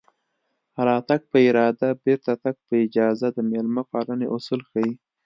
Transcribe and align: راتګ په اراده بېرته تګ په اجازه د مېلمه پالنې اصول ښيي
راتګ 0.87 1.21
په 1.31 1.37
اراده 1.47 1.89
بېرته 2.03 2.31
تګ 2.43 2.55
په 2.67 2.73
اجازه 2.85 3.27
د 3.33 3.37
مېلمه 3.51 3.83
پالنې 3.91 4.27
اصول 4.35 4.61
ښيي 4.69 4.91